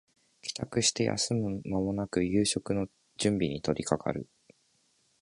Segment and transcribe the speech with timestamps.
[0.41, 4.27] 帰宅して休む間もなく夕食の準備に取りかかる